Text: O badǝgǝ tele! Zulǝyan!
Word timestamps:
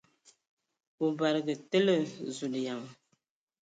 O 1.03 1.05
badǝgǝ 1.17 1.55
tele! 1.69 1.97
Zulǝyan! 2.35 2.83